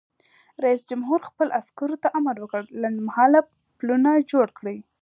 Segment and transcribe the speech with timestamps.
[0.63, 3.39] رئیس جمهور خپلو عسکرو ته امر وکړ؛ لنډمهاله
[3.79, 4.77] پلونه جوړ کړئ!